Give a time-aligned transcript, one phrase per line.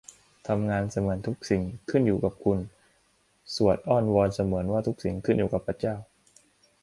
[0.47, 2.59] ทำงานเสมือนทุกสิ่งขึ้นอยู่กับคุณ
[3.55, 5.95] สวดอ้อนวอนเสมือนว่าทุกสิ่งขึ้นอยู่กับพระเจ้า